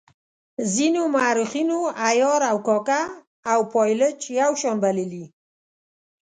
[0.73, 3.01] ځینو مورخینو عیار او کاکه
[3.51, 5.25] او پایلوچ یو شان بللي.